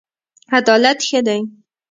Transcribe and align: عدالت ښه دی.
عدالت 0.57 0.99
ښه 1.07 1.19
دی. 1.27 1.39